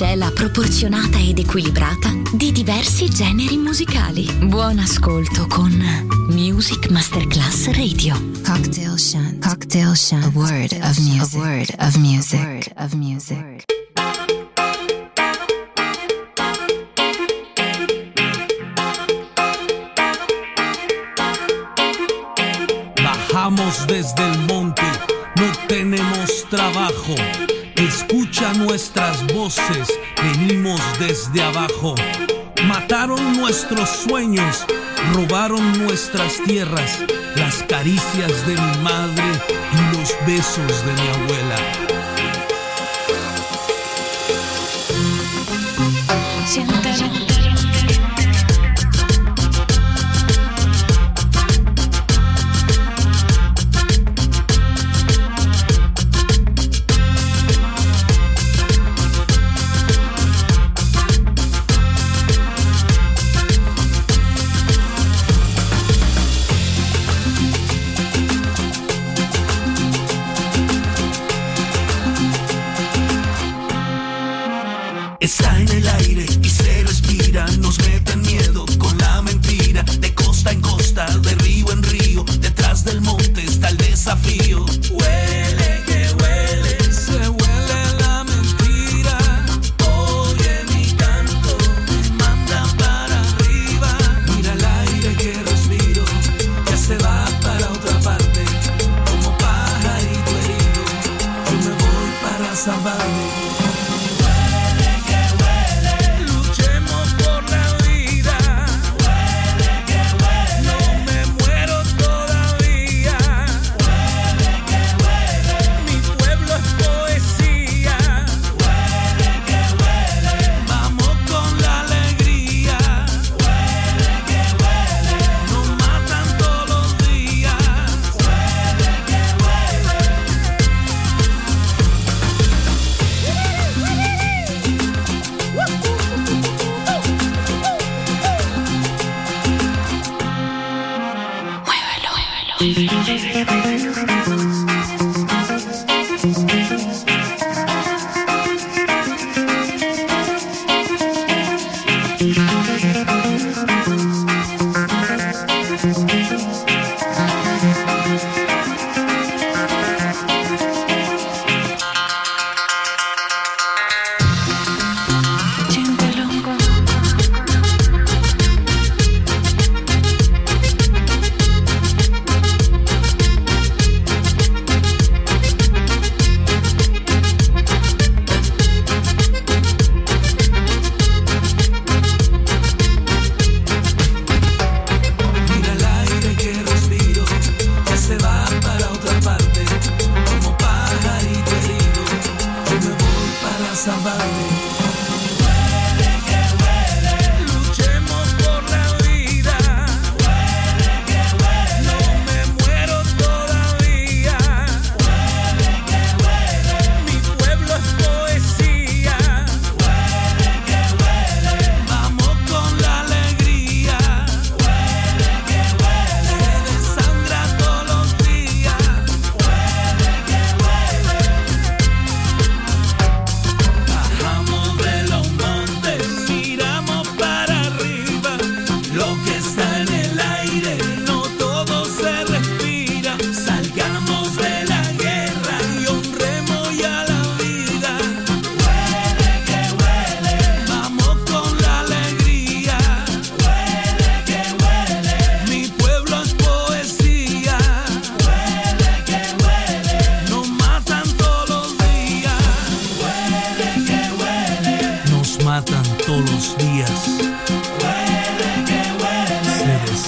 [0.00, 4.26] miscela proporzionata ed equilibrata di diversi generi musicali.
[4.46, 5.70] Buon ascolto con
[6.30, 8.14] Music Masterclass Radio.
[8.42, 9.46] Cocktail Shant.
[9.46, 10.24] Cocktail Shant.
[10.24, 11.34] A word of music.
[11.34, 12.40] A word of music.
[12.40, 13.64] A word of music.
[23.02, 24.82] Bajamos desde el monte,
[25.36, 27.14] no tenemos trabajo.
[31.32, 31.94] desde abajo.
[32.64, 34.66] Mataron nuestros sueños,
[35.14, 37.00] robaron nuestras tierras,
[37.36, 39.24] las caricias de mi madre
[39.72, 41.56] y los besos de mi abuela.
[46.46, 47.29] Siéntale.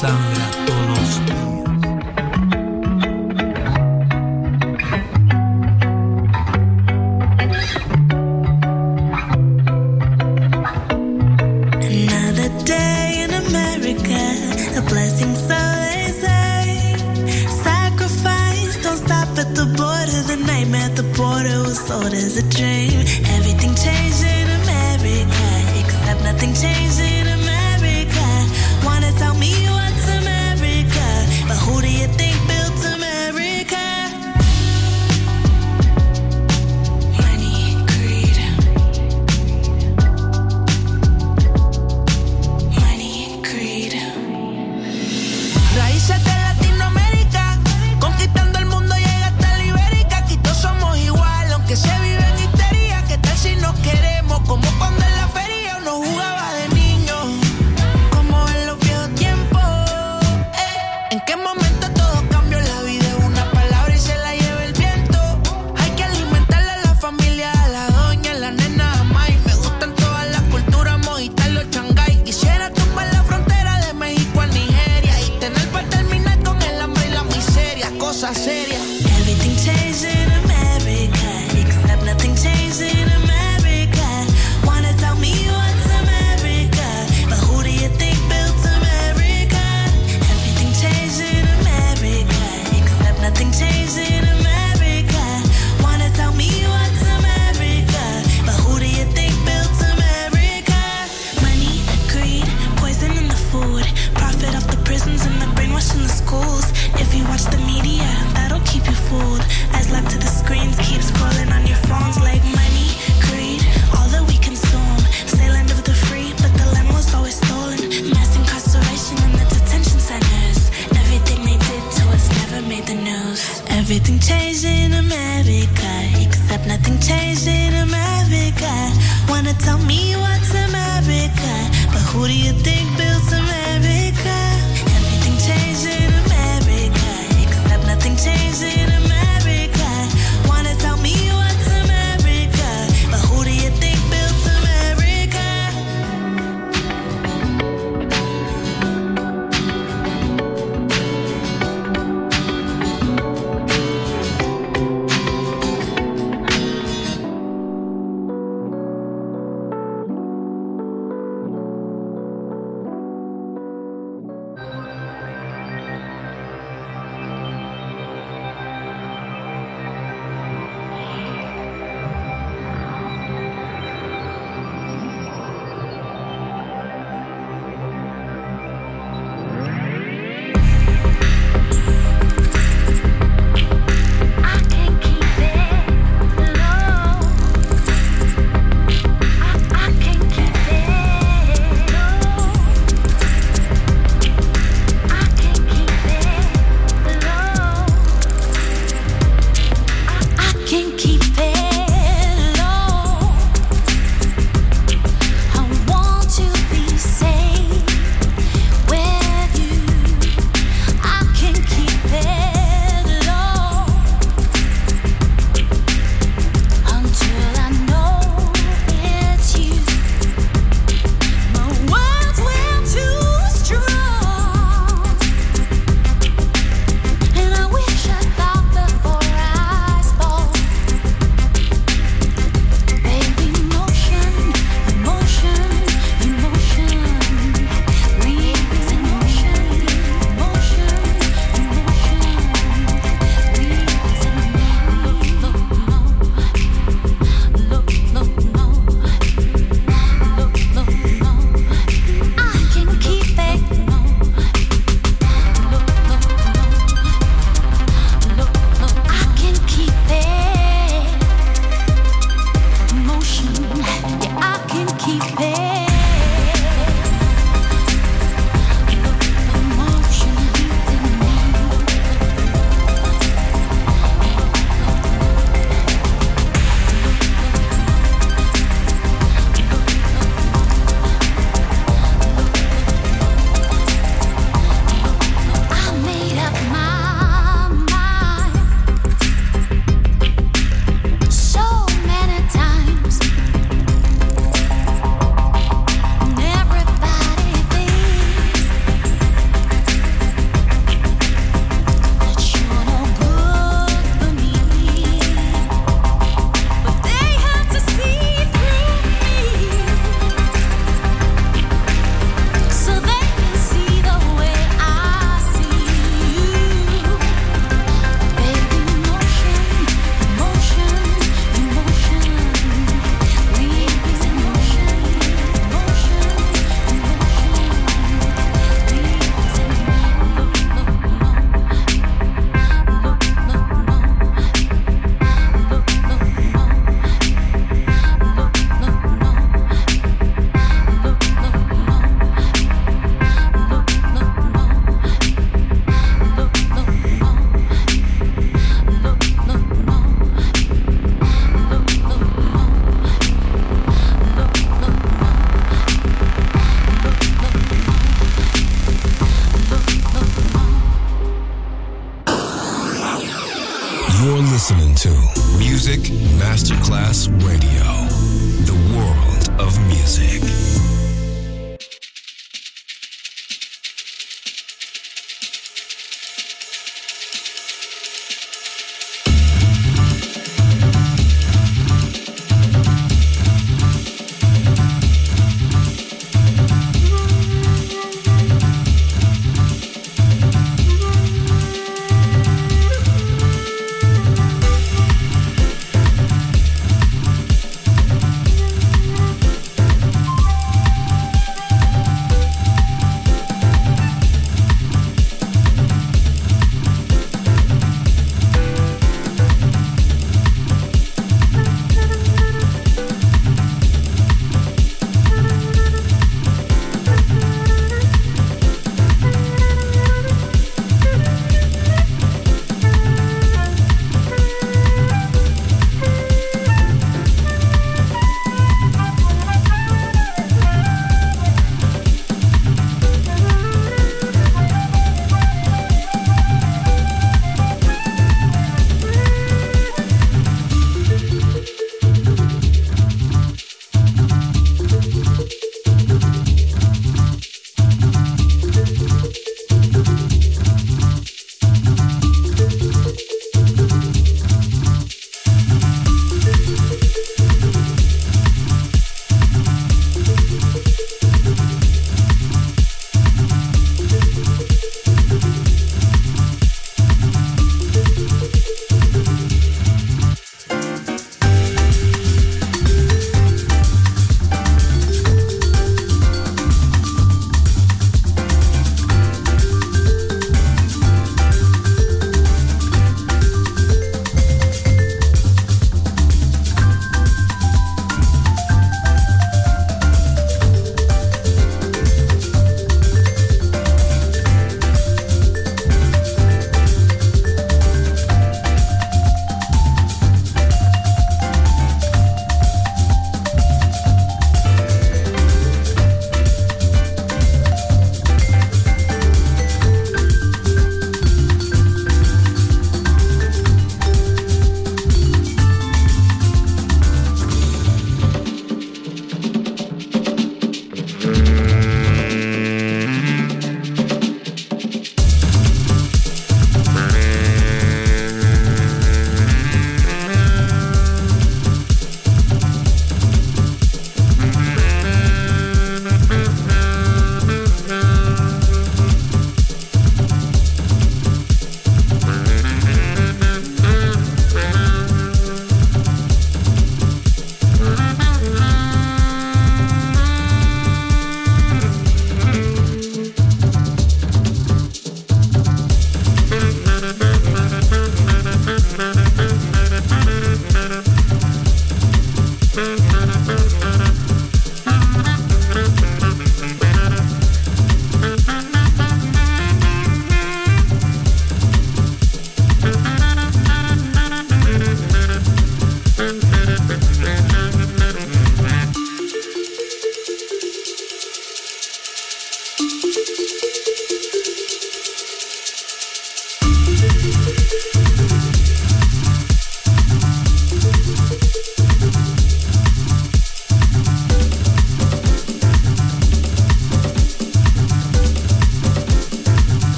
[0.00, 1.47] sangra a todos.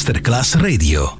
[0.00, 1.19] Masterclass Radio.